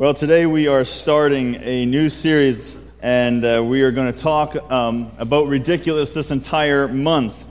[0.00, 4.54] Well, today we are starting a new series, and uh, we are going to talk
[4.70, 7.44] um, about ridiculous this entire month.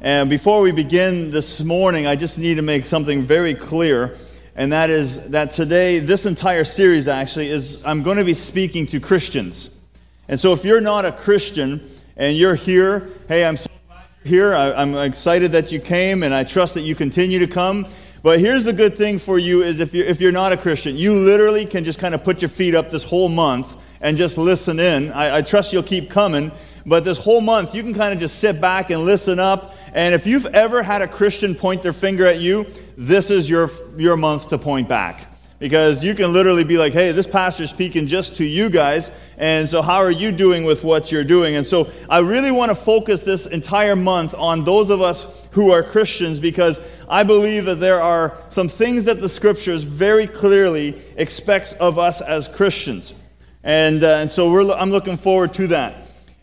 [0.00, 4.16] And before we begin this morning, I just need to make something very clear,
[4.56, 8.86] and that is that today, this entire series actually is I'm going to be speaking
[8.86, 9.76] to Christians.
[10.26, 11.86] And so if you're not a Christian
[12.16, 14.54] and you're here, hey, I'm so glad you're here.
[14.54, 17.86] I, I'm excited that you came, and I trust that you continue to come.
[18.22, 20.96] But here's the good thing for you is if you're, if you're not a Christian,
[20.96, 24.36] you literally can just kind of put your feet up this whole month and just
[24.36, 25.10] listen in.
[25.12, 26.52] I, I trust you'll keep coming.
[26.84, 29.74] But this whole month, you can kind of just sit back and listen up.
[29.94, 32.66] And if you've ever had a Christian point their finger at you,
[32.96, 35.26] this is your, your month to point back
[35.58, 39.68] because you can literally be like, hey, this pastor's speaking just to you guys, and
[39.68, 41.54] so how are you doing with what you're doing?
[41.54, 45.70] And so I really want to focus this entire month on those of us who
[45.70, 51.00] are Christians because I believe that there are some things that the scriptures very clearly
[51.16, 53.14] expects of us as Christians.
[53.62, 55.94] And, uh, and so I'm looking forward to that.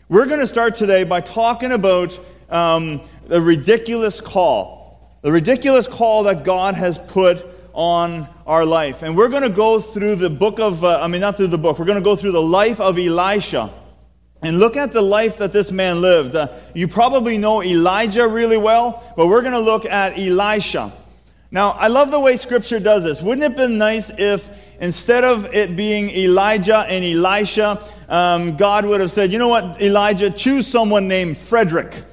[0.08, 2.18] We're going to start today by talking about
[2.48, 9.02] um, the ridiculous call, the ridiculous call that God has put on our life.
[9.02, 11.58] And we're going to go through the book of, uh, I mean, not through the
[11.58, 13.72] book, we're going to go through the life of Elisha.
[14.40, 16.36] And look at the life that this man lived.
[16.36, 20.92] Uh, you probably know Elijah really well, but we're going to look at Elisha.
[21.50, 23.22] Now, I love the way Scripture does this.
[23.22, 24.48] Wouldn't it have been nice if
[24.80, 29.80] instead of it being Elijah and Elisha, um, God would have said, you know what,
[29.80, 32.04] Elijah, choose someone named Frederick.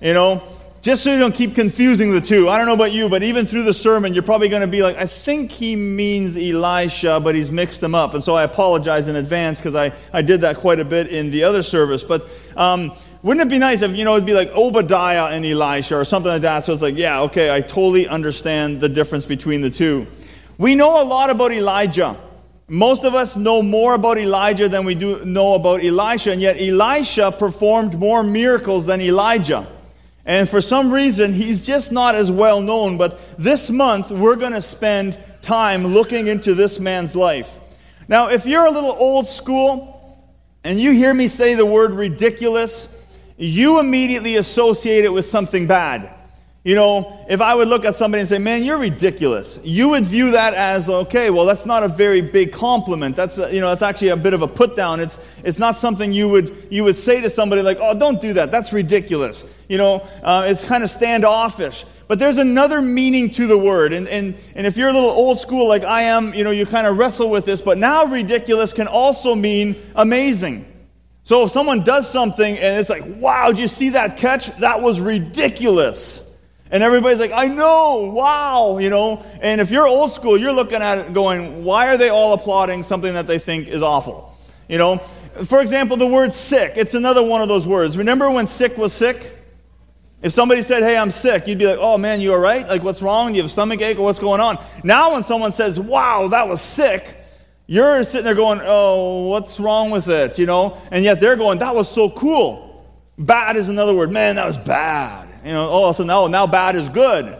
[0.00, 0.42] You know,
[0.82, 2.48] just so you don't keep confusing the two.
[2.48, 4.82] I don't know about you, but even through the sermon, you're probably going to be
[4.82, 8.14] like, I think he means Elisha, but he's mixed them up.
[8.14, 11.30] And so I apologize in advance because I, I did that quite a bit in
[11.30, 12.02] the other service.
[12.02, 15.96] But um, wouldn't it be nice if, you know, it'd be like Obadiah and Elisha
[15.96, 16.64] or something like that?
[16.64, 20.08] So it's like, yeah, okay, I totally understand the difference between the two.
[20.58, 22.16] We know a lot about Elijah.
[22.66, 26.56] Most of us know more about Elijah than we do know about Elisha, and yet
[26.60, 29.64] Elisha performed more miracles than Elijah.
[30.24, 32.96] And for some reason, he's just not as well known.
[32.96, 37.58] But this month, we're going to spend time looking into this man's life.
[38.08, 40.22] Now, if you're a little old school
[40.64, 42.94] and you hear me say the word ridiculous,
[43.36, 46.14] you immediately associate it with something bad.
[46.64, 50.04] You know, if I would look at somebody and say, man, you're ridiculous, you would
[50.04, 53.16] view that as, okay, well, that's not a very big compliment.
[53.16, 55.00] That's, you know, that's actually a bit of a put down.
[55.00, 58.34] It's, it's not something you would, you would say to somebody like, oh, don't do
[58.34, 58.52] that.
[58.52, 59.44] That's ridiculous.
[59.68, 61.84] You know, uh, it's kind of standoffish.
[62.06, 63.92] But there's another meaning to the word.
[63.92, 66.64] And, and, and if you're a little old school like I am, you know, you
[66.64, 67.60] kind of wrestle with this.
[67.60, 70.64] But now ridiculous can also mean amazing.
[71.24, 74.48] So if someone does something and it's like, wow, did you see that catch?
[74.58, 76.31] That was ridiculous.
[76.72, 79.24] And everybody's like, I know, wow, you know.
[79.42, 82.82] And if you're old school, you're looking at it going, why are they all applauding
[82.82, 84.36] something that they think is awful?
[84.68, 84.96] You know,
[85.44, 87.98] for example, the word sick, it's another one of those words.
[87.98, 89.38] Remember when sick was sick?
[90.22, 92.66] If somebody said, hey, I'm sick, you'd be like, oh man, you all right?
[92.66, 93.28] Like, what's wrong?
[93.28, 94.58] Do you have a stomach ache or what's going on?
[94.82, 97.18] Now, when someone says, wow, that was sick,
[97.66, 100.38] you're sitting there going, oh, what's wrong with it?
[100.38, 100.80] You know?
[100.90, 102.86] And yet they're going, that was so cool.
[103.18, 104.10] Bad is another word.
[104.10, 105.28] Man, that was bad.
[105.44, 107.38] You know, oh, so now, now bad is good.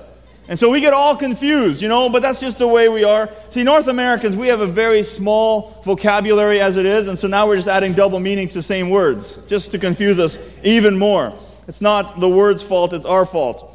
[0.49, 3.31] And so we get all confused, you know, but that's just the way we are.
[3.49, 7.47] See, North Americans, we have a very small vocabulary as it is, and so now
[7.47, 11.33] we're just adding double meaning to same words, just to confuse us even more.
[11.69, 13.69] It's not the word's fault, it's our fault.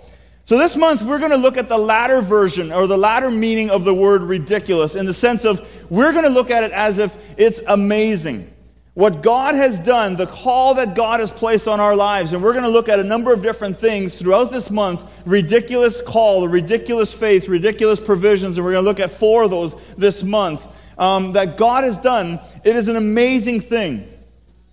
[0.44, 3.70] So this month, we're going to look at the latter version or the latter meaning
[3.70, 7.00] of the word ridiculous in the sense of we're going to look at it as
[7.00, 8.54] if it's amazing
[8.97, 12.34] what God has done, the call that God has placed on our lives.
[12.34, 16.02] And we're going to look at a number of different things throughout this month ridiculous
[16.02, 18.58] call, ridiculous faith, ridiculous provisions.
[18.58, 21.96] And we're going to look at four of those this month um, that God has
[21.96, 22.40] done.
[22.63, 24.12] It is an amazing thing.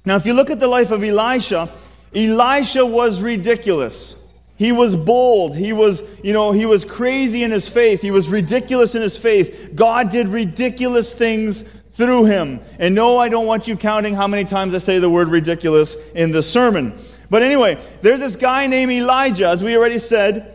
[0.06, 1.70] Now, if you look at the life of Elisha,
[2.14, 4.16] Elisha was ridiculous.
[4.56, 5.54] He was bold.
[5.54, 8.00] He was, you know, he was crazy in his faith.
[8.00, 9.72] He was ridiculous in his faith.
[9.74, 12.60] God did ridiculous things through him.
[12.78, 15.96] And no, I don't want you counting how many times I say the word ridiculous
[16.10, 16.98] in this sermon.
[17.30, 20.50] But anyway, there's this guy named Elijah, as we already said.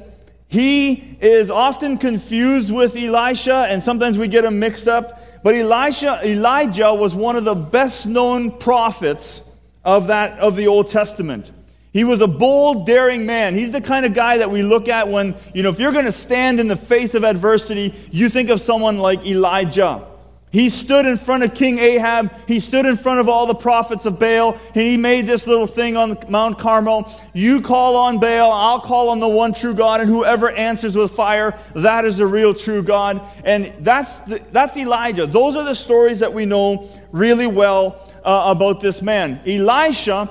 [0.47, 5.21] He is often confused with Elisha, and sometimes we get him mixed up.
[5.43, 9.49] But Elisha, Elijah was one of the best known prophets
[9.85, 11.51] of, that, of the Old Testament.
[11.93, 13.55] He was a bold, daring man.
[13.55, 16.05] He's the kind of guy that we look at when, you know, if you're going
[16.05, 20.05] to stand in the face of adversity, you think of someone like Elijah.
[20.51, 22.33] He stood in front of King Ahab.
[22.47, 25.67] He stood in front of all the prophets of Baal, and he made this little
[25.67, 27.11] thing on Mount Carmel.
[27.33, 31.11] You call on Baal, I'll call on the one true God, and whoever answers with
[31.11, 33.21] fire, that is the real true God.
[33.45, 35.27] And that's, the, that's Elijah.
[35.27, 39.41] Those are the stories that we know really well uh, about this man.
[39.45, 40.29] Elisha,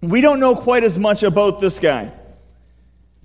[0.00, 2.12] we don't know quite as much about this guy.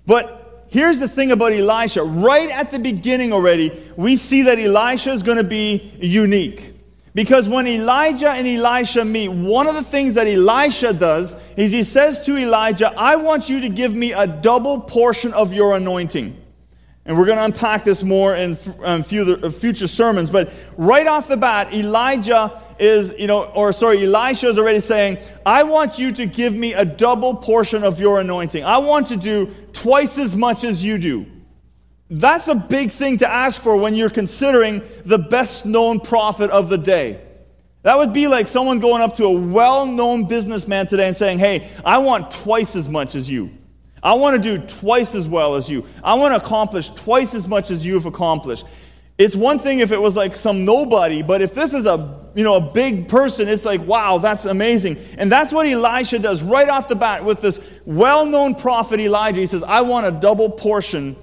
[0.06, 0.35] But
[0.68, 2.02] here's the thing about Elisha.
[2.02, 6.74] Right at the beginning already, we see that Elisha is going to be unique.
[7.14, 11.82] Because when Elijah and Elisha meet, one of the things that Elisha does is he
[11.82, 16.36] says to Elijah, I want you to give me a double portion of your anointing.
[17.06, 20.28] And we're going to unpack this more in future sermons.
[20.28, 25.18] But right off the bat, Elijah is, you know, or sorry, Elisha is already saying,
[25.44, 28.64] I want you to give me a double portion of your anointing.
[28.64, 31.26] I want to do twice as much as you do.
[32.08, 36.68] That's a big thing to ask for when you're considering the best known prophet of
[36.68, 37.20] the day.
[37.82, 41.38] That would be like someone going up to a well known businessman today and saying,
[41.38, 43.50] Hey, I want twice as much as you.
[44.02, 45.84] I want to do twice as well as you.
[46.02, 48.66] I want to accomplish twice as much as you have accomplished.
[49.18, 52.44] It's one thing if it was like some nobody, but if this is a you
[52.44, 54.98] know a big person, it's like wow, that's amazing.
[55.18, 59.40] And that's what Elisha does right off the bat with this well-known prophet Elijah.
[59.40, 61.16] He says, "I want a double portion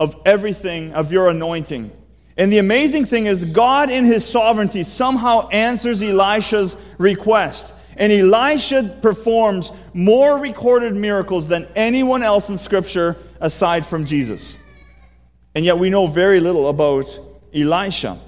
[0.00, 1.90] of everything of your anointing."
[2.38, 7.74] And the amazing thing is God in his sovereignty somehow answers Elisha's request.
[7.96, 14.58] And Elisha performs more recorded miracles than anyone else in scripture aside from Jesus.
[15.54, 17.18] And yet we know very little about
[17.54, 18.18] Elisha.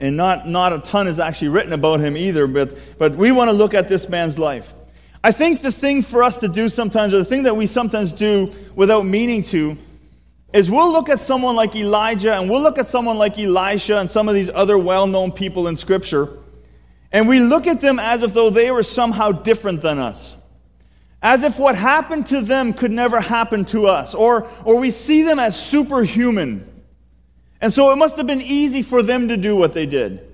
[0.00, 3.50] And not, not a ton is actually written about him either, but, but we want
[3.50, 4.74] to look at this man's life.
[5.24, 8.12] I think the thing for us to do sometimes, or the thing that we sometimes
[8.12, 9.76] do without meaning to,
[10.52, 14.08] is we'll look at someone like Elijah and we'll look at someone like Elisha and
[14.08, 16.28] some of these other well known people in Scripture,
[17.10, 20.38] and we look at them as if though they were somehow different than us
[21.22, 25.22] as if what happened to them could never happen to us, or, or we see
[25.22, 26.77] them as superhuman.
[27.60, 30.24] And so it must have been easy for them to do what they did.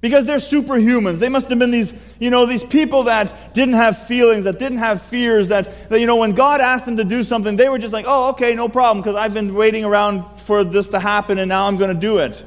[0.00, 1.18] Because they're superhumans.
[1.18, 4.78] They must have been these, you know, these people that didn't have feelings, that didn't
[4.78, 7.78] have fears, that, that, you know, when God asked them to do something, they were
[7.78, 11.38] just like, oh, okay, no problem, because I've been waiting around for this to happen
[11.38, 12.44] and now I'm going to do it.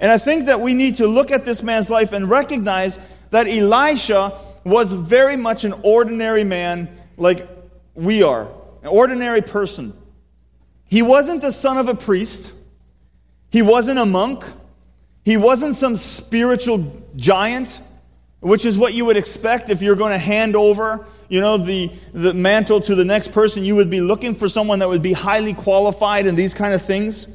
[0.00, 2.98] And I think that we need to look at this man's life and recognize
[3.30, 7.48] that Elisha was very much an ordinary man like
[7.94, 8.48] we are,
[8.82, 9.96] an ordinary person.
[10.88, 12.52] He wasn't the son of a priest,
[13.52, 14.44] he wasn't a monk,
[15.24, 17.80] he wasn't some spiritual giant,
[18.40, 21.90] which is what you would expect if you're going to hand over you know the,
[22.12, 23.64] the mantle to the next person.
[23.64, 26.82] You would be looking for someone that would be highly qualified in these kind of
[26.82, 27.34] things.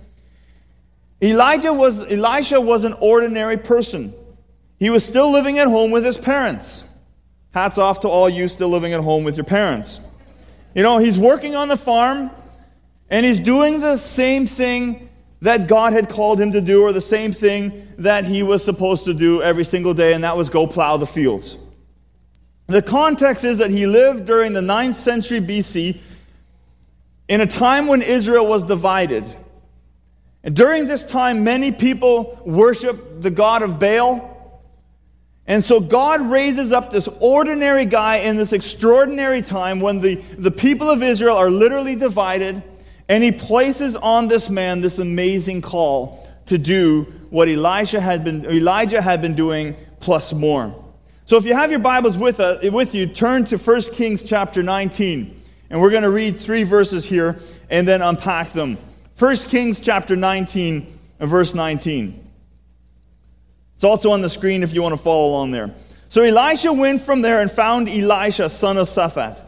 [1.20, 4.14] Elijah was elisha was an ordinary person.
[4.78, 6.84] He was still living at home with his parents.
[7.56, 10.00] Hats off to all you still living at home with your parents.
[10.76, 12.30] You know, he's working on the farm
[13.10, 15.10] and he's doing the same thing
[15.42, 19.06] that God had called him to do, or the same thing that he was supposed
[19.06, 21.58] to do every single day, and that was go plow the fields.
[22.68, 26.00] The context is that he lived during the 9th century BC
[27.28, 29.24] in a time when Israel was divided.
[30.44, 34.38] And during this time, many people worshiped the God of Baal
[35.48, 40.52] and so God raises up this ordinary guy in this extraordinary time when the, the
[40.52, 42.62] people of Israel are literally divided,
[43.10, 48.46] and he places on this man this amazing call to do what Elijah had been,
[48.46, 50.84] Elijah had been doing plus more.
[51.26, 54.64] So if you have your Bibles with, uh, with you, turn to 1 Kings chapter
[54.64, 55.42] 19.
[55.70, 58.78] And we're going to read three verses here and then unpack them.
[59.20, 62.28] 1 Kings chapter 19 verse 19.
[63.76, 65.74] It's also on the screen if you want to follow along there.
[66.10, 69.42] So Elisha went from there and found Elisha, son of Shaphat.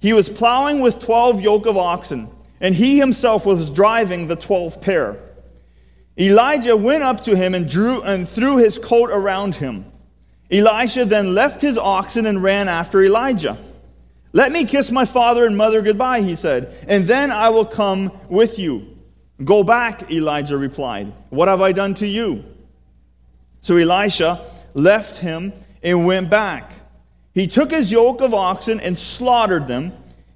[0.00, 2.30] He was plowing with 12 yoke of oxen,
[2.60, 5.18] and he himself was driving the 12th pair.
[6.18, 9.84] Elijah went up to him and drew and threw his coat around him.
[10.50, 13.58] Elisha then left his oxen and ran after Elijah.
[14.32, 18.12] Let me kiss my father and mother goodbye, he said, and then I will come
[18.28, 18.96] with you.
[19.42, 21.12] Go back, Elijah replied.
[21.30, 22.44] What have I done to you?
[23.60, 24.44] So Elisha
[24.74, 26.72] left him and went back.
[27.32, 29.92] He took his yoke of oxen and slaughtered them.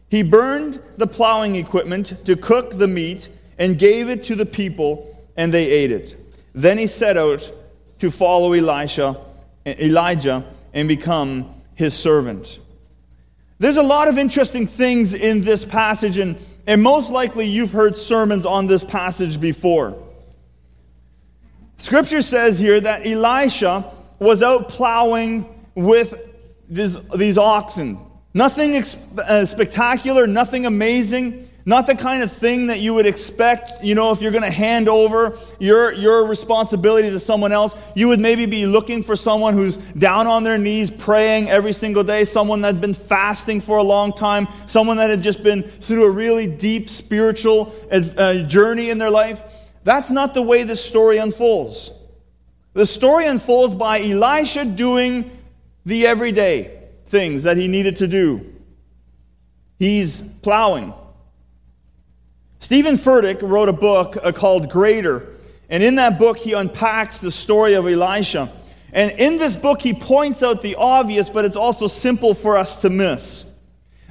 [0.08, 5.16] He burned the plowing equipment to cook the meat and gave it to the people,
[5.36, 6.16] and they ate it.
[6.54, 7.50] Then he set out
[7.98, 9.20] to follow Elisha,
[9.66, 12.58] Elijah and become his servant.
[13.58, 16.36] There's a lot of interesting things in this passage, and,
[16.66, 19.96] and most likely you've heard sermons on this passage before.
[21.76, 26.34] Scripture says here that Elisha was out plowing with
[26.68, 27.98] this, these oxen.
[28.34, 31.48] Nothing ex- uh, spectacular, nothing amazing.
[31.64, 34.50] Not the kind of thing that you would expect, you know, if you're going to
[34.50, 37.74] hand over your, your responsibilities to someone else.
[37.94, 42.02] You would maybe be looking for someone who's down on their knees praying every single
[42.02, 45.62] day, someone that had been fasting for a long time, someone that had just been
[45.62, 49.44] through a really deep spiritual uh, journey in their life.
[49.84, 51.90] That's not the way this story unfolds.
[52.72, 55.30] The story unfolds by Elisha doing
[55.84, 56.77] the everyday
[57.08, 58.54] things that he needed to do.
[59.78, 60.92] He's plowing.
[62.58, 65.26] Steven Furtick wrote a book uh, called Greater,
[65.68, 68.50] and in that book, he unpacks the story of Elisha.
[68.92, 72.82] And in this book, he points out the obvious, but it's also simple for us
[72.82, 73.52] to miss.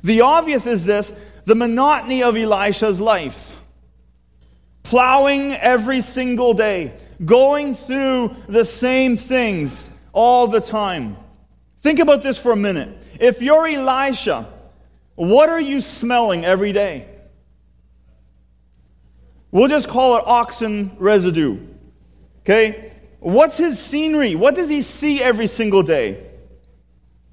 [0.04, 3.56] The obvious is this the monotony of Elisha's life.
[4.84, 11.18] Plowing every single day, going through the same things all the time.
[11.80, 12.90] Think about this for a minute.
[13.20, 14.52] If you're Elisha,
[15.16, 17.08] what are you smelling every day?
[19.52, 21.58] We'll just call it oxen residue.
[22.42, 22.94] Okay?
[23.20, 24.36] What's his scenery?
[24.36, 26.30] What does he see every single day?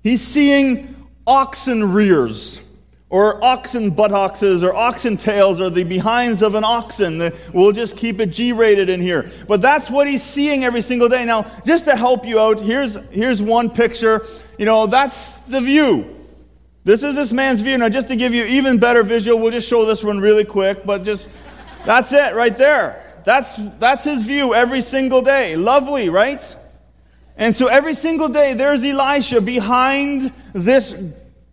[0.03, 2.64] He's seeing oxen rears,
[3.15, 7.33] or oxen buttocks, or oxen tails, or the behinds of an oxen.
[7.53, 9.31] We'll just keep it G rated in here.
[9.47, 11.25] But that's what he's seeing every single day.
[11.25, 14.27] Now, just to help you out, here's, here's one picture.
[14.59, 16.27] You know, that's the view.
[16.83, 17.79] This is this man's view.
[17.79, 20.85] Now, just to give you even better visual, we'll just show this one really quick,
[20.85, 21.29] but just
[21.87, 23.21] that's it right there.
[23.23, 25.55] That's, that's his view every single day.
[25.55, 26.43] Lovely, right?
[27.37, 31.01] And so every single day, there's Elisha behind this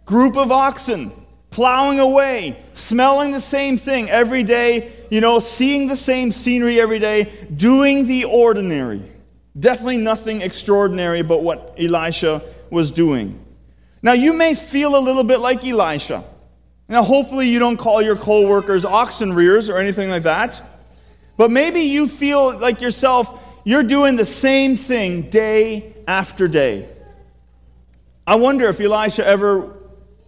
[0.05, 1.11] group of oxen,
[1.51, 6.98] plowing away, smelling the same thing every day, you know, seeing the same scenery every
[6.98, 9.03] day, doing the ordinary.
[9.60, 13.38] Definitely nothing extraordinary about what Elisha was doing.
[14.01, 16.24] Now, you may feel a little bit like Elisha.
[16.88, 20.62] Now, hopefully, you don't call your co workers oxen rears or anything like that.
[21.36, 26.89] But maybe you feel like yourself, you're doing the same thing day after day.
[28.25, 29.80] I wonder if Elisha ever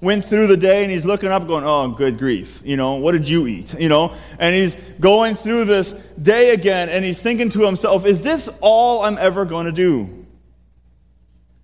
[0.03, 2.62] went through the day and he's looking up going, oh, good grief.
[2.65, 3.74] You know, what did you eat?
[3.79, 8.22] You know, and he's going through this day again and he's thinking to himself, is
[8.22, 10.25] this all I'm ever going to do?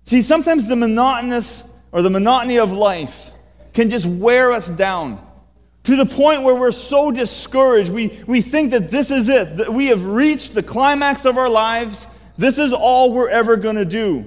[0.04, 3.32] See, sometimes the monotonous or the monotony of life
[3.74, 5.24] can just wear us down
[5.84, 7.92] to the point where we're so discouraged.
[7.92, 11.48] We, we think that this is it, that we have reached the climax of our
[11.48, 12.06] lives.
[12.38, 14.26] This is all we're ever going to do.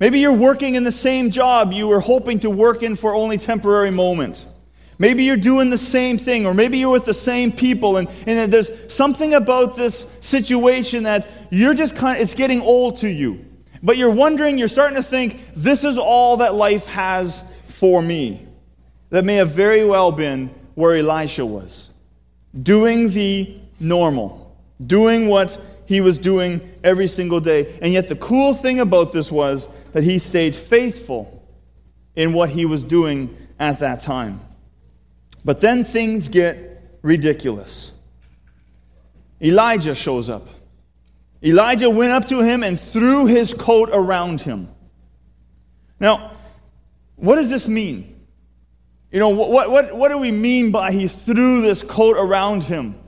[0.00, 3.38] Maybe you're working in the same job you were hoping to work in for only
[3.38, 4.46] temporary moment.
[4.98, 8.52] Maybe you're doing the same thing, or maybe you're with the same people, and, and
[8.52, 13.44] there's something about this situation that you're just kind of, it's getting old to you.
[13.80, 18.44] But you're wondering, you're starting to think, this is all that life has for me.
[19.10, 21.90] That may have very well been where Elisha was.
[22.60, 27.78] Doing the normal, doing what he was doing every single day.
[27.80, 31.46] And yet, the cool thing about this was that he stayed faithful
[32.14, 34.40] in what he was doing at that time.
[35.44, 37.92] But then things get ridiculous.
[39.40, 40.48] Elijah shows up.
[41.42, 44.68] Elijah went up to him and threw his coat around him.
[46.00, 46.32] Now,
[47.16, 48.18] what does this mean?
[49.10, 52.98] You know, what, what, what do we mean by he threw this coat around him?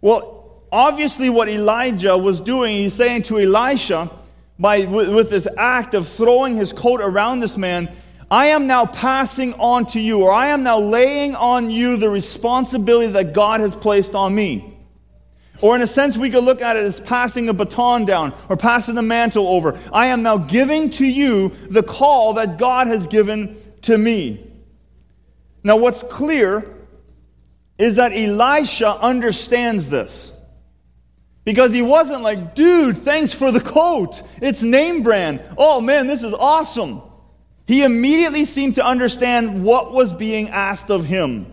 [0.00, 4.10] Well, obviously, what Elijah was doing, he's saying to Elisha,
[4.58, 7.90] by, with, with this act of throwing his coat around this man,
[8.30, 12.10] I am now passing on to you, or I am now laying on you the
[12.10, 14.74] responsibility that God has placed on me.
[15.60, 18.56] Or, in a sense, we could look at it as passing a baton down or
[18.56, 19.78] passing the mantle over.
[19.92, 24.44] I am now giving to you the call that God has given to me.
[25.64, 26.74] Now, what's clear
[27.76, 30.37] is that Elisha understands this.
[31.48, 34.22] Because he wasn't like, dude, thanks for the coat.
[34.42, 35.40] It's name brand.
[35.56, 37.00] Oh man, this is awesome.
[37.66, 41.50] He immediately seemed to understand what was being asked of him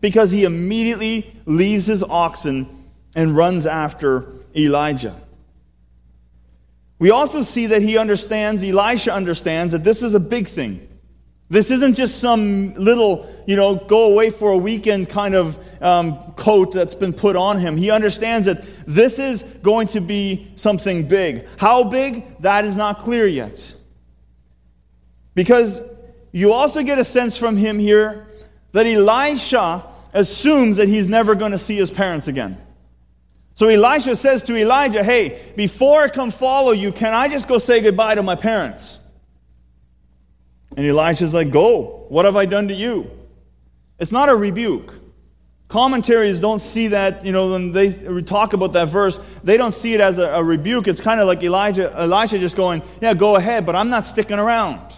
[0.00, 4.26] because he immediately leaves his oxen and runs after
[4.56, 5.14] Elijah.
[6.98, 10.88] We also see that he understands, Elisha understands, that this is a big thing.
[11.48, 16.32] This isn't just some little, you know, go away for a weekend kind of um,
[16.32, 17.76] coat that's been put on him.
[17.76, 21.46] He understands that this is going to be something big.
[21.58, 22.38] How big?
[22.40, 23.74] That is not clear yet.
[25.34, 25.80] Because
[26.32, 28.26] you also get a sense from him here
[28.72, 32.58] that Elisha assumes that he's never going to see his parents again.
[33.54, 37.58] So Elisha says to Elijah, Hey, before I come follow you, can I just go
[37.58, 39.00] say goodbye to my parents?
[40.76, 42.06] And Elisha's like, Go.
[42.08, 43.10] What have I done to you?
[43.98, 44.94] It's not a rebuke.
[45.68, 49.92] Commentaries don't see that, you know, when they talk about that verse, they don't see
[49.92, 50.88] it as a, a rebuke.
[50.88, 54.38] It's kind of like Elijah, Elisha just going, Yeah, go ahead, but I'm not sticking
[54.38, 54.94] around.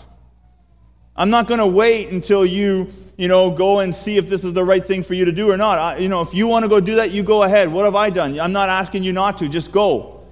[1.16, 4.54] I'm not going to wait until you you know, go and see if this is
[4.54, 5.78] the right thing for you to do or not.
[5.78, 7.70] I, you know, if you want to go do that, you go ahead.
[7.70, 8.40] What have I done?
[8.40, 9.48] I'm not asking you not to.
[9.48, 10.22] Just go.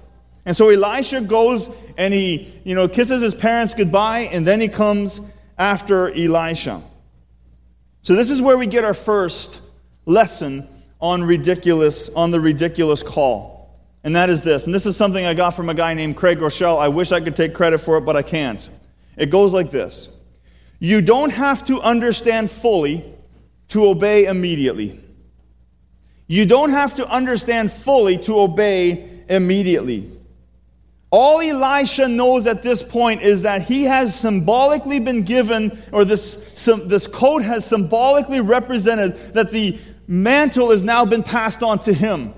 [0.43, 1.69] And so Elisha goes
[1.99, 5.21] and he, you know, kisses his parents goodbye, and then he comes
[5.55, 6.81] after Elisha.
[8.01, 9.61] So this is where we get our first
[10.05, 10.67] lesson
[11.01, 13.59] on ridiculous, on the ridiculous call.
[14.03, 14.65] And that is this.
[14.65, 16.79] And this is something I got from a guy named Craig Groeschel.
[16.79, 18.69] I wish I could take credit for it, but I can't.
[19.17, 20.09] It goes like this.
[20.79, 23.03] You don't have to understand fully
[23.69, 24.99] to obey immediately.
[26.27, 30.11] You don't have to understand fully to obey immediately.
[31.11, 36.47] All Elisha knows at this point is that he has symbolically been given, or this,
[36.53, 39.79] some, this coat has symbolically represented that the
[40.09, 42.33] mantle has now been passed on to him.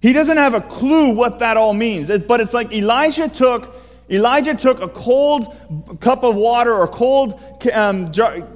[0.00, 3.74] He doesn't have a clue what that all means, but it's like Elisha took
[4.10, 5.56] Elijah took a cold
[6.00, 7.40] cup of water or cold
[7.72, 8.46] um, jar,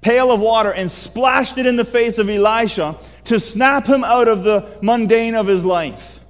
[0.00, 4.26] pail of water and splashed it in the face of Elisha to snap him out
[4.26, 6.20] of the mundane of his life.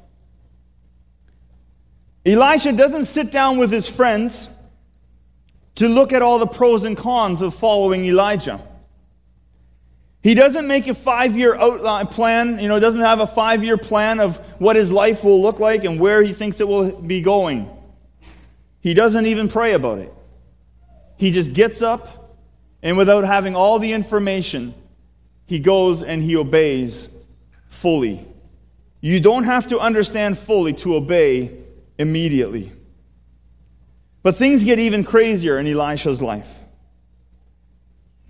[2.27, 4.55] Elisha doesn't sit down with his friends
[5.77, 8.61] to look at all the pros and cons of following Elijah.
[10.27, 13.77] He doesn't make a five year outline plan, you know, doesn't have a five year
[13.77, 17.23] plan of what his life will look like and where he thinks it will be
[17.23, 17.71] going.
[18.81, 20.13] He doesn't even pray about it.
[21.17, 22.35] He just gets up,
[22.83, 24.75] and without having all the information,
[25.47, 27.09] he goes and he obeys
[27.69, 28.27] fully.
[29.01, 31.57] You don't have to understand fully to obey
[31.99, 32.73] immediately.
[34.25, 36.63] But things get even crazier in Elisha's life.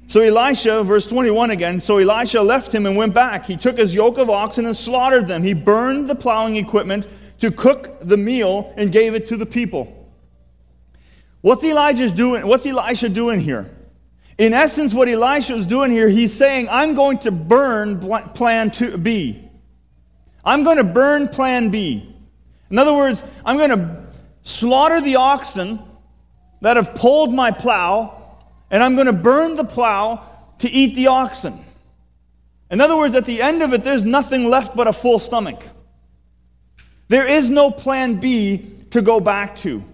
[0.09, 3.45] So Elisha, verse 21 again, so Elisha left him and went back.
[3.45, 5.43] He took his yoke of oxen and slaughtered them.
[5.43, 7.09] He burned the plowing equipment
[7.41, 9.93] to cook the meal and gave it to the people.
[11.41, 12.47] What's Elijah doing?
[12.47, 13.71] What's Elisha doing here?
[14.39, 18.01] In essence, what Elisha is doing here, he's saying, I'm going to burn
[18.35, 18.71] plan
[19.03, 19.43] B.
[20.45, 22.15] I'm going to burn plan B.
[22.71, 24.07] In other words, I'm going to
[24.43, 25.81] slaughter the oxen
[26.61, 28.26] that have pulled my plow,
[28.71, 30.23] and I'm going to burn the plow
[30.59, 31.65] to eat the oxen.
[32.71, 35.63] In other words, at the end of it, there's nothing left but a full stomach.
[37.09, 39.85] There is no plan B to go back to.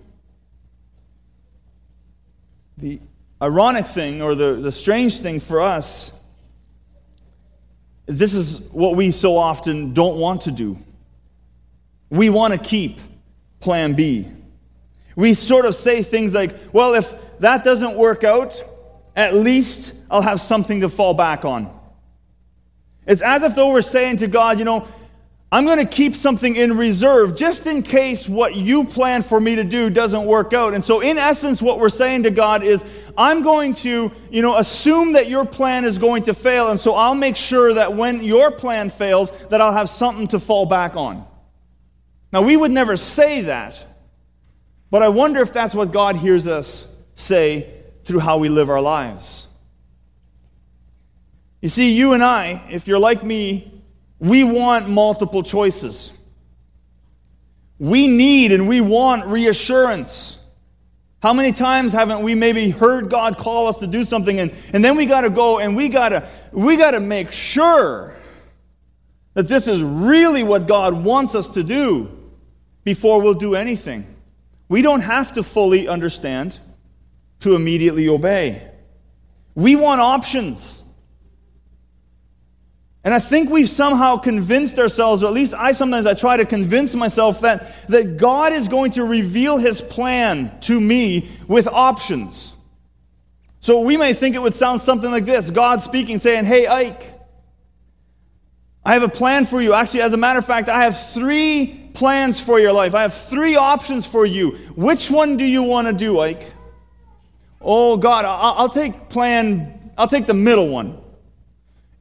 [2.78, 2.98] The
[3.40, 6.18] ironic thing, or the, the strange thing for us,
[8.06, 10.78] is this is what we so often don't want to do.
[12.08, 13.00] We want to keep
[13.60, 14.28] plan B.
[15.16, 18.62] We sort of say things like, well, if that doesn't work out,
[19.14, 21.78] at least I'll have something to fall back on.
[23.06, 24.86] It's as if though we're saying to God, you know,
[25.50, 29.56] I'm going to keep something in reserve just in case what you plan for me
[29.56, 30.72] to do doesn't work out.
[30.72, 32.82] And so, in essence, what we're saying to God is,
[33.18, 36.70] I'm going to, you know, assume that your plan is going to fail.
[36.70, 40.38] And so I'll make sure that when your plan fails, that I'll have something to
[40.38, 41.26] fall back on.
[42.32, 43.84] Now, we would never say that,
[44.92, 48.82] but I wonder if that's what God hears us say through how we live our
[48.82, 49.46] lives.
[51.62, 53.82] You see, you and I, if you're like me,
[54.18, 56.12] we want multiple choices.
[57.78, 60.38] We need and we want reassurance.
[61.22, 64.84] How many times haven't we maybe heard God call us to do something and, and
[64.84, 68.14] then we got to go and we got to we got to make sure
[69.32, 72.10] that this is really what God wants us to do
[72.84, 74.11] before we'll do anything.
[74.72, 76.58] We don't have to fully understand
[77.40, 78.66] to immediately obey.
[79.54, 80.82] We want options.
[83.04, 86.46] And I think we've somehow convinced ourselves, or at least I sometimes I try to
[86.46, 92.54] convince myself that, that God is going to reveal his plan to me with options.
[93.60, 97.12] So we may think it would sound something like this God speaking, saying, Hey, Ike,
[98.86, 99.74] I have a plan for you.
[99.74, 102.94] Actually, as a matter of fact, I have three plans for your life.
[102.94, 104.52] I have three options for you.
[104.76, 106.52] Which one do you want to do, Ike?
[107.60, 110.98] Oh, God, I'll take plan, I'll take the middle one.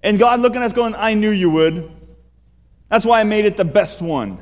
[0.04, 1.92] And God looking at us going, I knew you would.
[2.90, 4.40] That's why I made it the best one.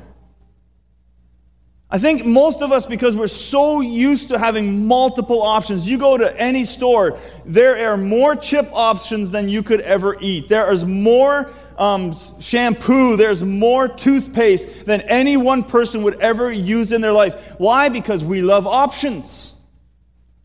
[1.92, 6.16] I think most of us, because we're so used to having multiple options, you go
[6.16, 10.48] to any store, there are more chip options than you could ever eat.
[10.48, 11.50] There is more
[11.80, 17.54] um, shampoo, there's more toothpaste than any one person would ever use in their life.
[17.56, 17.88] Why?
[17.88, 19.54] Because we love options.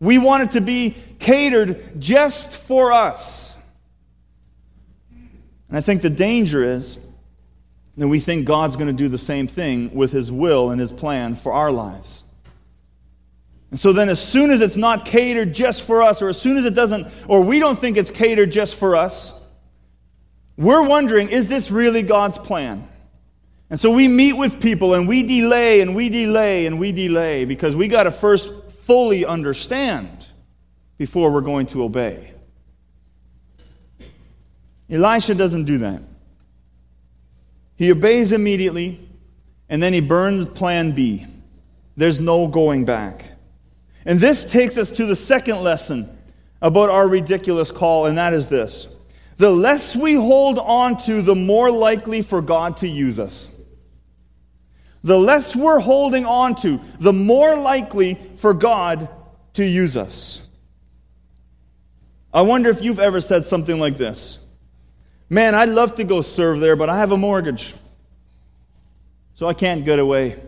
[0.00, 3.54] We want it to be catered just for us.
[5.68, 6.98] And I think the danger is
[7.98, 10.90] that we think God's going to do the same thing with His will and His
[10.90, 12.24] plan for our lives.
[13.70, 16.56] And so then, as soon as it's not catered just for us, or as soon
[16.56, 19.38] as it doesn't, or we don't think it's catered just for us,
[20.56, 22.88] we're wondering, is this really God's plan?
[23.68, 27.44] And so we meet with people and we delay and we delay and we delay
[27.44, 30.28] because we got to first fully understand
[30.98, 32.32] before we're going to obey.
[34.88, 36.00] Elisha doesn't do that.
[37.74, 39.08] He obeys immediately
[39.68, 41.26] and then he burns plan B.
[41.96, 43.32] There's no going back.
[44.04, 46.16] And this takes us to the second lesson
[46.62, 48.86] about our ridiculous call, and that is this
[49.36, 53.50] the less we hold on to, the more likely for God to use us.
[55.04, 59.08] The less we're holding on to, the more likely for God
[59.54, 60.40] to use us.
[62.32, 64.38] I wonder if you've ever said something like this
[65.28, 67.74] Man, I'd love to go serve there, but I have a mortgage,
[69.34, 70.40] so I can't get away.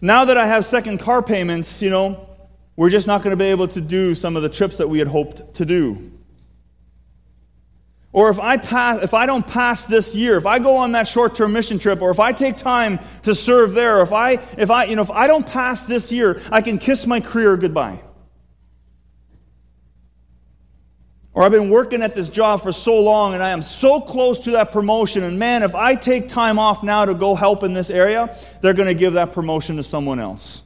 [0.00, 2.28] Now that I have second car payments, you know,
[2.76, 4.98] we're just not going to be able to do some of the trips that we
[4.98, 6.12] had hoped to do.
[8.12, 11.06] Or if I, pass, if I don't pass this year, if I go on that
[11.06, 14.32] short term mission trip, or if I take time to serve there, or if I,
[14.56, 17.56] if, I, you know, if I don't pass this year, I can kiss my career
[17.56, 18.00] goodbye.
[21.34, 24.40] Or I've been working at this job for so long and I am so close
[24.40, 25.22] to that promotion.
[25.22, 28.72] And man, if I take time off now to go help in this area, they're
[28.72, 30.62] going to give that promotion to someone else.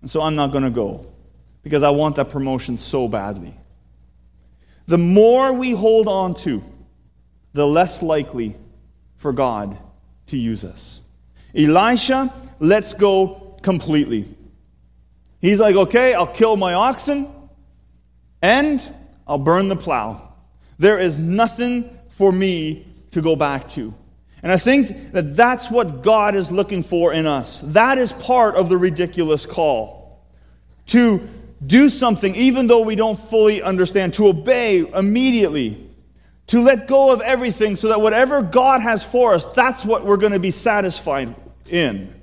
[0.00, 1.12] And so I'm not going to go
[1.62, 3.54] because I want that promotion so badly.
[4.88, 6.64] The more we hold on to,
[7.52, 8.56] the less likely
[9.16, 9.76] for God
[10.28, 11.02] to use us.
[11.54, 14.34] Elisha lets go completely.
[15.42, 17.30] He's like, okay, I'll kill my oxen
[18.40, 18.80] and
[19.26, 20.32] I'll burn the plow.
[20.78, 23.92] There is nothing for me to go back to.
[24.42, 27.60] And I think that that's what God is looking for in us.
[27.60, 30.24] That is part of the ridiculous call.
[30.86, 31.28] To
[31.66, 35.88] do something even though we don't fully understand, to obey immediately,
[36.48, 40.16] to let go of everything so that whatever God has for us, that's what we're
[40.16, 41.34] going to be satisfied
[41.66, 42.14] in.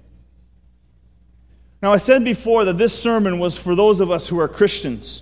[1.82, 5.22] Now, I said before that this sermon was for those of us who are Christians.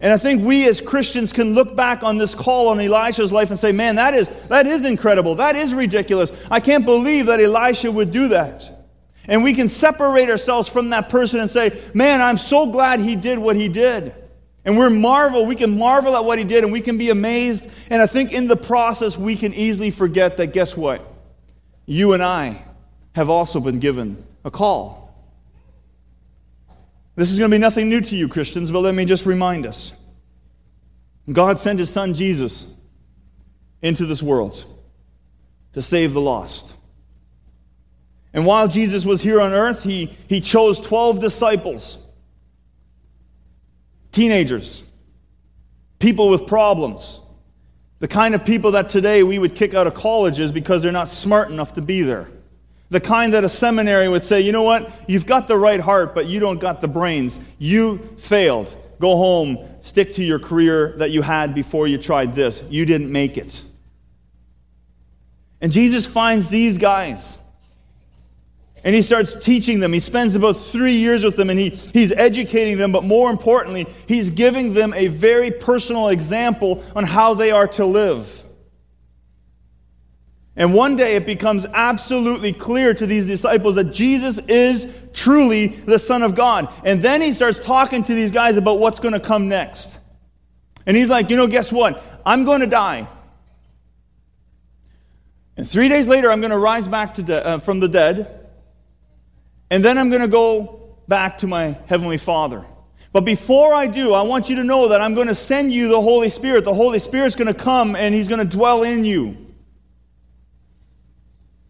[0.00, 3.48] And I think we as Christians can look back on this call on Elisha's life
[3.48, 5.36] and say, man, that is, that is incredible.
[5.36, 6.32] That is ridiculous.
[6.50, 8.70] I can't believe that Elisha would do that.
[9.28, 13.16] And we can separate ourselves from that person and say, man, I'm so glad he
[13.16, 14.14] did what he did.
[14.64, 15.46] And we're marvel.
[15.46, 17.70] We can marvel at what he did and we can be amazed.
[17.90, 21.04] And I think in the process, we can easily forget that guess what?
[21.86, 22.64] You and I
[23.12, 25.06] have also been given a call.
[27.14, 29.66] This is going to be nothing new to you, Christians, but let me just remind
[29.66, 29.92] us.
[31.32, 32.72] God sent his son Jesus
[33.82, 34.64] into this world
[35.72, 36.74] to save the lost.
[38.36, 41.96] And while Jesus was here on earth, he, he chose 12 disciples,
[44.12, 44.84] teenagers,
[45.98, 47.18] people with problems,
[47.98, 51.08] the kind of people that today we would kick out of colleges because they're not
[51.08, 52.28] smart enough to be there.
[52.90, 56.14] The kind that a seminary would say, you know what, you've got the right heart,
[56.14, 57.40] but you don't got the brains.
[57.58, 58.76] You failed.
[59.00, 62.62] Go home, stick to your career that you had before you tried this.
[62.68, 63.62] You didn't make it.
[65.62, 67.38] And Jesus finds these guys.
[68.86, 69.92] And he starts teaching them.
[69.92, 73.88] He spends about three years with them and he, he's educating them, but more importantly,
[74.06, 78.44] he's giving them a very personal example on how they are to live.
[80.54, 85.98] And one day it becomes absolutely clear to these disciples that Jesus is truly the
[85.98, 86.72] Son of God.
[86.84, 89.98] And then he starts talking to these guys about what's going to come next.
[90.86, 92.00] And he's like, you know, guess what?
[92.24, 93.08] I'm going to die.
[95.56, 98.45] And three days later, I'm going to rise back de- uh, from the dead.
[99.70, 102.64] And then I'm going to go back to my Heavenly Father.
[103.12, 105.88] But before I do, I want you to know that I'm going to send you
[105.88, 106.64] the Holy Spirit.
[106.64, 109.36] The Holy Spirit's going to come and He's going to dwell in you.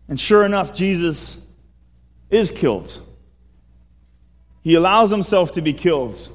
[0.09, 1.47] And sure enough, Jesus
[2.31, 3.01] is killed.
[4.63, 6.29] He allows himself to be killed.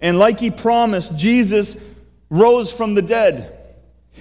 [0.00, 1.82] And like he promised, Jesus
[2.30, 3.54] rose from the dead.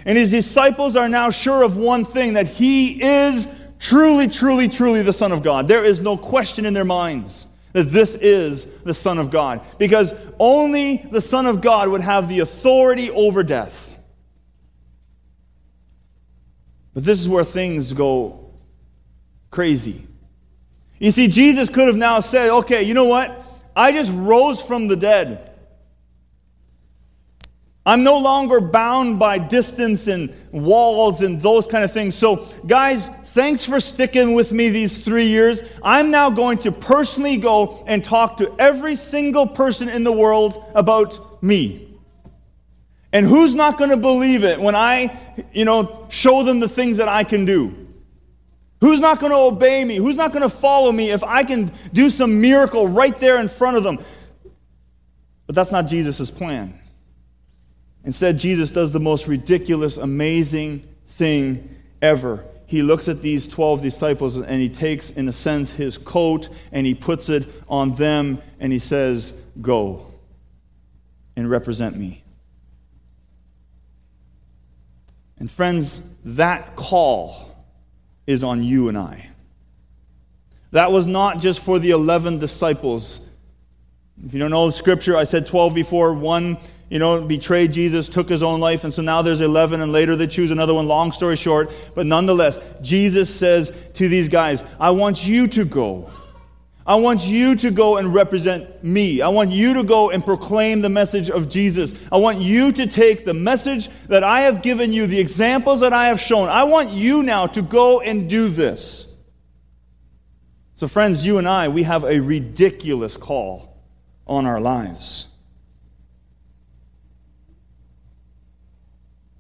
[0.05, 3.47] And his disciples are now sure of one thing that he is
[3.79, 5.67] truly, truly, truly the Son of God.
[5.67, 9.61] There is no question in their minds that this is the Son of God.
[9.77, 13.95] Because only the Son of God would have the authority over death.
[16.93, 18.51] But this is where things go
[19.51, 20.07] crazy.
[20.99, 23.43] You see, Jesus could have now said, okay, you know what?
[23.75, 25.51] I just rose from the dead.
[27.85, 32.15] I'm no longer bound by distance and walls and those kind of things.
[32.15, 35.61] So, guys, thanks for sticking with me these three years.
[35.83, 40.65] I'm now going to personally go and talk to every single person in the world
[40.73, 41.87] about me.
[43.13, 45.15] And who's not going to believe it when I,
[45.53, 47.87] you know, show them the things that I can do?
[48.81, 49.97] Who's not going to obey me?
[49.97, 53.49] Who's not going to follow me if I can do some miracle right there in
[53.49, 53.99] front of them?
[55.45, 56.79] But that's not Jesus' plan.
[58.03, 62.43] Instead, Jesus does the most ridiculous, amazing thing ever.
[62.67, 66.85] He looks at these 12 disciples and he takes, in a sense, his coat and
[66.85, 70.13] he puts it on them and he says, Go
[71.37, 72.23] and represent me.
[75.39, 77.55] And friends, that call
[78.25, 79.29] is on you and I.
[80.71, 83.25] That was not just for the 11 disciples.
[84.25, 86.13] If you don't know scripture, I said 12 before.
[86.13, 86.57] One,
[86.89, 90.15] you know, betrayed Jesus, took his own life, and so now there's 11, and later
[90.15, 90.87] they choose another one.
[90.87, 96.09] Long story short, but nonetheless, Jesus says to these guys, I want you to go.
[96.85, 99.21] I want you to go and represent me.
[99.21, 101.93] I want you to go and proclaim the message of Jesus.
[102.09, 105.91] I want you to take the message that I have given you, the examples that
[105.91, 106.47] I have shown.
[106.47, 109.05] I want you now to go and do this.
[110.75, 113.83] So, friends, you and I, we have a ridiculous call
[114.25, 115.25] on our lives.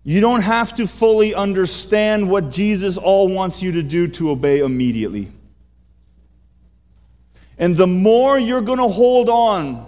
[0.07, 4.59] You don't have to fully understand what Jesus all wants you to do to obey
[4.59, 5.29] immediately.
[7.57, 9.85] And the more you're going to hold on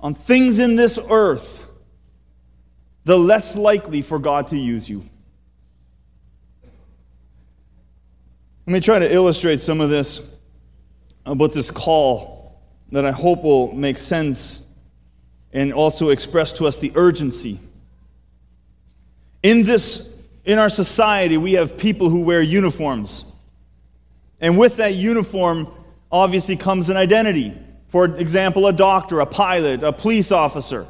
[0.00, 1.64] on things in this earth,
[3.04, 5.02] the less likely for God to use you.
[8.66, 10.28] Let me try to illustrate some of this
[11.24, 12.60] about this call
[12.92, 14.68] that I hope will make sense
[15.54, 17.60] and also express to us the urgency.
[19.42, 20.10] In this
[20.44, 23.24] in our society, we have people who wear uniforms.
[24.40, 25.68] And with that uniform,
[26.10, 27.56] obviously comes an identity.
[27.88, 30.86] For example, a doctor, a pilot, a police officer.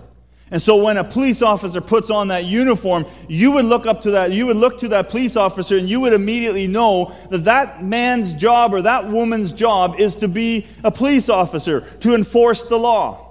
[0.52, 4.12] And so when a police officer puts on that uniform, you would look up to
[4.12, 7.84] that, you would look to that police officer and you would immediately know that that
[7.84, 12.76] man's job or that woman's job is to be a police officer, to enforce the
[12.76, 13.29] law.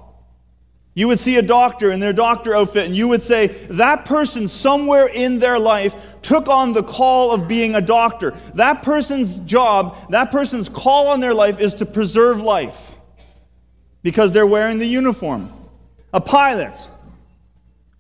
[1.00, 4.50] You would see a doctor in their doctor outfit, and you would say, That person
[4.50, 8.32] somewhere in their life took on the call of being a doctor.
[8.56, 12.96] That person's job, that person's call on their life is to preserve life
[14.04, 15.54] because they're wearing the uniform.
[16.14, 16.90] A pilot,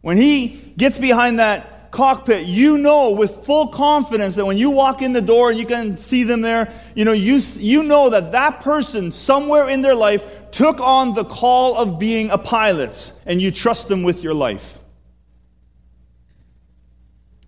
[0.01, 5.01] when he gets behind that cockpit, you know with full confidence that when you walk
[5.01, 8.31] in the door and you can see them there, you know, you, you know that
[8.31, 13.41] that person somewhere in their life took on the call of being a pilot and
[13.41, 14.79] you trust them with your life.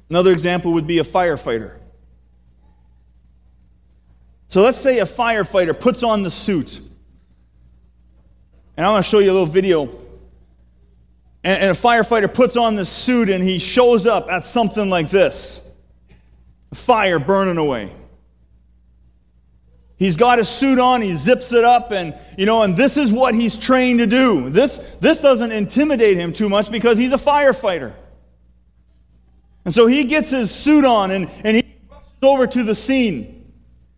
[0.09, 1.77] Another example would be a firefighter.
[4.49, 6.81] So let's say a firefighter puts on the suit.
[8.75, 10.00] And I'm going to show you a little video.
[11.43, 15.09] And, and a firefighter puts on this suit and he shows up at something like
[15.09, 15.61] this
[16.73, 17.91] fire burning away.
[19.97, 23.11] He's got his suit on, he zips it up, and you know, and this is
[23.11, 24.49] what he's trained to do.
[24.49, 27.93] This, this doesn't intimidate him too much because he's a firefighter.
[29.63, 33.53] And so he gets his suit on and, and he rushes over to the scene.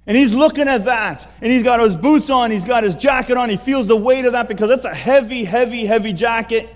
[0.06, 1.32] And he's looking at that.
[1.42, 4.26] And he's got his boots on, he's got his jacket on, he feels the weight
[4.26, 6.68] of that because it's a heavy, heavy, heavy jacket.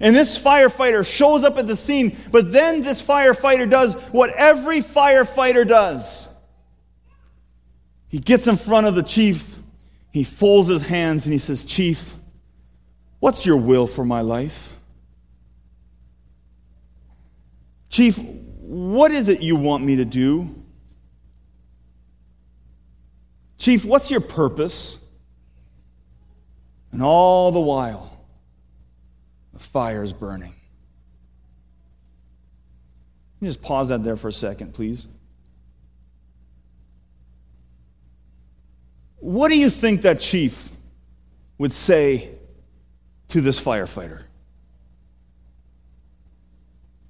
[0.00, 4.80] And this firefighter shows up at the scene, but then this firefighter does what every
[4.80, 6.26] firefighter does.
[8.08, 9.56] He gets in front of the chief,
[10.10, 12.14] he folds his hands, and he says, Chief,
[13.20, 14.72] what's your will for my life?
[17.90, 20.54] Chief, what is it you want me to do?
[23.58, 24.98] Chief, what's your purpose?
[26.92, 28.19] And all the while,
[29.52, 30.54] the fire is burning.
[33.36, 35.06] Let me just pause that there for a second, please.
[39.18, 40.70] What do you think that chief
[41.58, 42.30] would say
[43.28, 44.22] to this firefighter?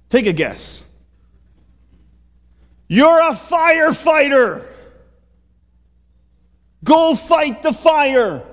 [0.09, 0.83] Take a guess.
[2.87, 4.65] You're a firefighter.
[6.83, 8.43] Go fight the fire.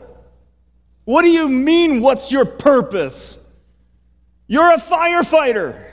[1.05, 3.39] What do you mean, what's your purpose?
[4.49, 5.85] You're a firefighter.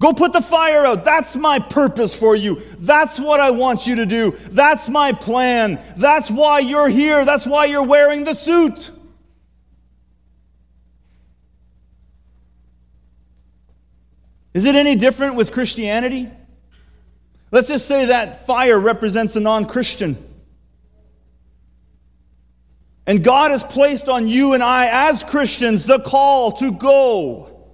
[0.00, 1.04] Go put the fire out.
[1.04, 2.62] That's my purpose for you.
[2.78, 4.32] That's what I want you to do.
[4.50, 5.78] That's my plan.
[5.96, 7.24] That's why you're here.
[7.24, 8.90] That's why you're wearing the suit.
[14.52, 16.28] Is it any different with Christianity?
[17.52, 20.29] Let's just say that fire represents a non Christian.
[23.10, 27.72] And God has placed on you and I, as Christians, the call to go.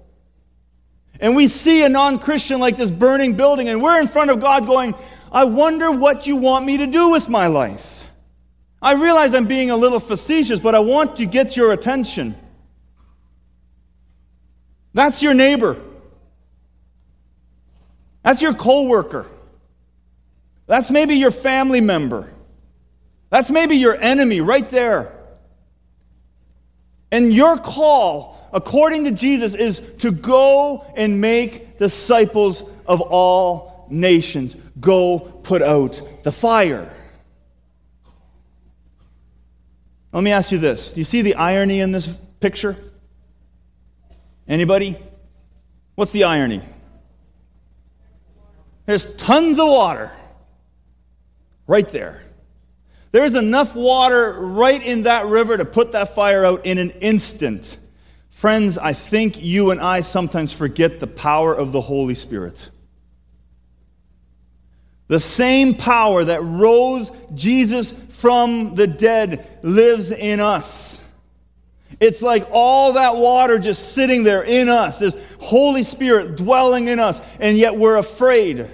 [1.20, 4.40] And we see a non Christian like this burning building, and we're in front of
[4.40, 4.94] God going,
[5.30, 8.08] I wonder what you want me to do with my life.
[8.80, 12.34] I realize I'm being a little facetious, but I want to get your attention.
[14.94, 15.78] That's your neighbor.
[18.22, 19.26] That's your coworker.
[20.66, 22.32] That's maybe your family member.
[23.28, 25.12] That's maybe your enemy right there.
[27.12, 34.56] And your call, according to Jesus, is to go and make disciples of all nations.
[34.80, 36.92] Go put out the fire.
[40.12, 40.92] Let me ask you this.
[40.92, 42.08] Do you see the irony in this
[42.40, 42.76] picture?
[44.48, 44.96] Anybody?
[45.94, 46.62] What's the irony?
[48.86, 50.12] There's tons of water
[51.66, 52.22] right there.
[53.12, 57.78] There's enough water right in that river to put that fire out in an instant.
[58.30, 62.68] Friends, I think you and I sometimes forget the power of the Holy Spirit.
[65.08, 71.02] The same power that rose Jesus from the dead lives in us.
[72.00, 76.98] It's like all that water just sitting there in us, this Holy Spirit dwelling in
[76.98, 78.68] us, and yet we're afraid.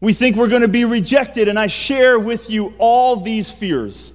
[0.00, 4.14] We think we're going to be rejected, and I share with you all these fears.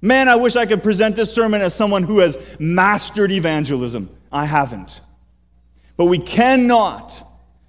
[0.00, 4.10] Man, I wish I could present this sermon as someone who has mastered evangelism.
[4.32, 5.00] I haven't.
[5.96, 7.22] But we cannot,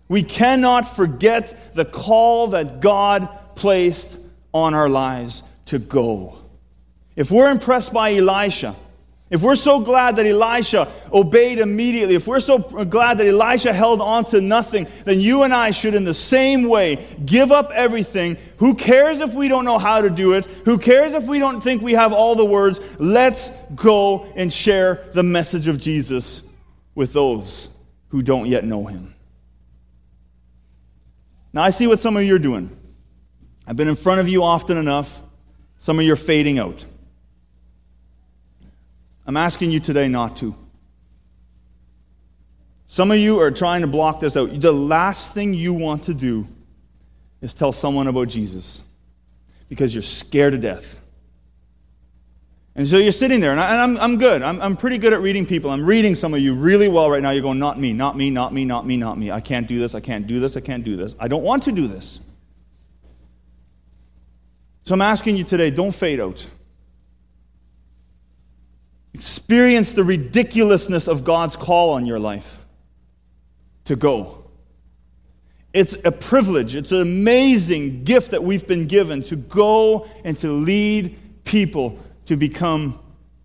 [0.08, 4.18] we cannot forget the call that God placed
[4.54, 6.38] on our lives to go.
[7.16, 8.76] If we're impressed by Elisha,
[9.30, 14.00] if we're so glad that Elisha obeyed immediately, if we're so glad that Elisha held
[14.00, 18.38] on to nothing, then you and I should, in the same way, give up everything.
[18.58, 20.46] Who cares if we don't know how to do it?
[20.64, 22.80] Who cares if we don't think we have all the words?
[23.00, 26.42] Let's go and share the message of Jesus
[26.96, 27.68] with those
[28.10, 29.14] who don't yet know him.
[31.52, 32.70] Now, I see what some of you are doing.
[33.66, 35.22] I've been in front of you often enough.
[35.80, 36.86] Some of you are fading out.
[39.28, 40.56] I'm asking you today not to.
[42.88, 44.62] Some of you are trying to block this out.
[44.62, 46.48] The last thing you want to do
[47.42, 48.82] is tell someone about Jesus
[49.68, 50.98] because you're scared to death.
[52.74, 54.42] And so you're sitting there, and, I, am I'm, I'm good.
[54.44, 55.72] I'm, I'm pretty good at reading people.
[55.72, 57.32] I'm reading some of you really well right now.
[57.32, 59.32] You're going, not me, not me, not me, not me, not me.
[59.32, 61.16] I can't do this, I can't do this, I can't do this.
[61.20, 62.22] I don't want to do this.
[64.84, 66.48] So I'm asking you today don't fade out.
[69.18, 72.64] Experience the ridiculousness of God's call on your life
[73.86, 74.44] to go.
[75.74, 80.52] It's a privilege, it's an amazing gift that we've been given to go and to
[80.52, 83.00] lead people to become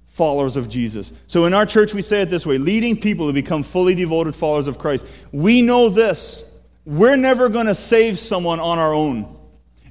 [0.09, 1.11] followers of Jesus.
[1.27, 4.37] So in our church, we say it this way leading people to become fully devoted
[4.37, 5.07] followers of Christ.
[5.33, 6.45] We know this
[6.85, 9.39] we're never going to save someone on our own.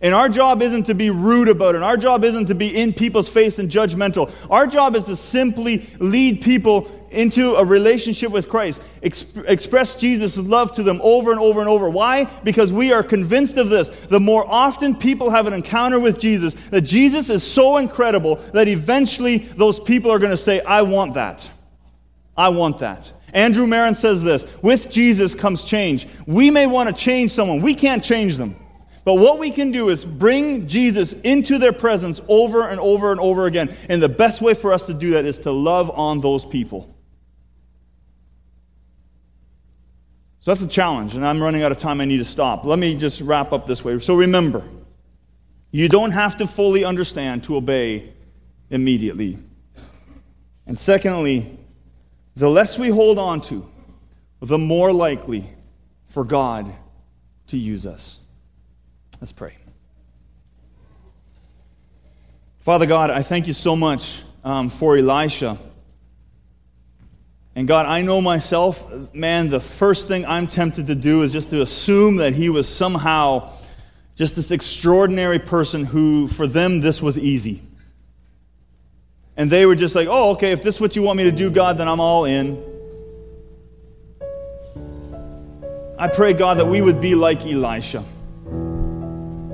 [0.02, 1.84] And our job isn't to be rude about it.
[1.84, 4.32] Our job isn't to be in people's face and judgmental.
[4.50, 8.82] Our job is to simply lead people into a relationship with Christ.
[9.04, 11.90] Exp- express Jesus' love to them over and over and over.
[11.90, 12.26] Why?
[12.44, 13.90] Because we are convinced of this.
[13.90, 18.68] The more often people have an encounter with Jesus, that Jesus is so incredible that
[18.68, 21.50] eventually those people are going to say, I want that.
[22.36, 23.12] I want that.
[23.34, 26.08] Andrew Marin says this With Jesus comes change.
[26.26, 28.56] We may want to change someone, we can't change them.
[29.04, 33.20] But what we can do is bring Jesus into their presence over and over and
[33.20, 33.76] over again.
[33.90, 36.96] And the best way for us to do that is to love on those people.
[40.42, 42.02] So that's a challenge, and I'm running out of time.
[42.02, 42.66] I need to stop.
[42.66, 44.00] Let me just wrap up this way.
[44.00, 44.64] So remember,
[45.70, 48.14] you don't have to fully understand to obey
[48.72, 49.38] immediately.
[50.66, 51.60] And secondly,
[52.36, 53.70] the less we hold on to,
[54.42, 55.46] the more likely
[56.08, 56.74] for God
[57.48, 58.21] to use us.
[59.22, 59.56] Let's pray.
[62.62, 65.60] Father God, I thank you so much um, for Elisha.
[67.56, 71.52] And God, I know myself, man, the first thing I'm tempted to do is just
[71.52, 73.54] to assume that he was somehow
[74.16, 77.62] just this extraordinary person who, for them, this was easy.
[79.38, 81.32] And they were just like, oh, okay, if this is what you want me to
[81.32, 82.64] do, God, then I'm all in.
[86.00, 88.04] I pray, God, that we would be like Elisha.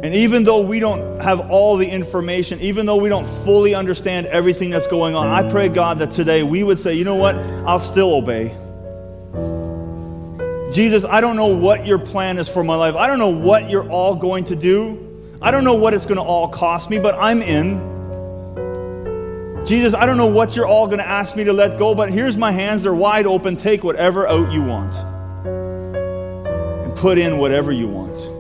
[0.03, 4.27] And even though we don't have all the information, even though we don't fully understand
[4.27, 7.33] everything that's going on, I pray, God, that today we would say, you know what?
[7.35, 8.55] I'll still obey.
[10.71, 12.93] Jesus, I don't know what your plan is for my life.
[12.93, 15.03] I don't know what you're all going to do.
[15.41, 17.95] I don't know what it's going to all cost me, but I'm in.
[19.65, 22.11] Jesus, I don't know what you're all going to ask me to let go, but
[22.11, 22.83] here's my hands.
[22.83, 23.57] They're wide open.
[23.57, 24.95] Take whatever out you want
[25.45, 28.36] and put in whatever you want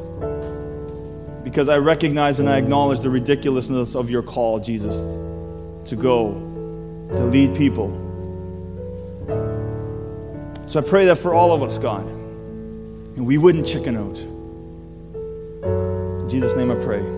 [1.47, 4.97] because I recognize and I acknowledge the ridiculousness of your call, Jesus,
[5.89, 6.33] to go,
[7.15, 7.87] to lead people.
[10.65, 14.19] So I pray that for all of us, God, and we wouldn't chicken out.
[16.21, 17.16] In Jesus' name I pray.